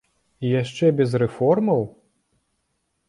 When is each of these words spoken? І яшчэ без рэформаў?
І 0.47 0.53
яшчэ 0.61 0.85
без 1.01 1.11
рэформаў? 1.25 1.81